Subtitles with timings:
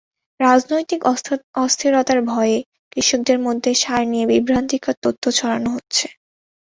[0.39, 1.01] রাজনৈতিক
[1.57, 2.57] অস্থিরতার ভয়ে
[2.91, 6.05] কৃষকদের মধ্যে সার নিয়ে বিভ্রান্তিকর তথ্য ছড়ানো হচ্ছে।